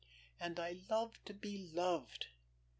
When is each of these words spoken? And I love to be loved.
And 0.39 0.59
I 0.59 0.77
love 0.89 1.23
to 1.25 1.33
be 1.35 1.59
loved. 1.59 2.25